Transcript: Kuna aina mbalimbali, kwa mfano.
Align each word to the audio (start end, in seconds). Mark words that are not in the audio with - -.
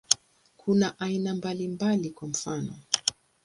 Kuna 0.57 0.99
aina 0.99 1.35
mbalimbali, 1.35 2.09
kwa 2.09 2.27
mfano. 2.27 2.75